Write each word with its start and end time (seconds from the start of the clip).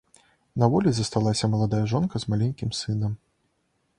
На 0.63 0.69
волі 0.75 0.93
засталася 0.99 1.51
маладая 1.53 1.83
жонка 1.93 2.15
з 2.23 2.33
маленькім 2.35 2.69
сынам. 2.81 3.11